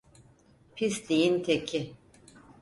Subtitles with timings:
[0.75, 1.93] Pisliğin teki.